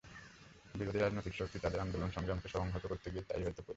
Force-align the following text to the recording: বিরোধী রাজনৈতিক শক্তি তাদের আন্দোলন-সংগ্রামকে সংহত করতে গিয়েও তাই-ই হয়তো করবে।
বিরোধী 0.75 0.99
রাজনৈতিক 0.99 1.33
শক্তি 1.33 1.57
তাদের 1.59 1.79
আন্দোলন-সংগ্রামকে 1.79 2.49
সংহত 2.49 2.83
করতে 2.87 3.07
গিয়েও 3.11 3.27
তাই-ই 3.29 3.45
হয়তো 3.45 3.61
করবে। 3.61 3.69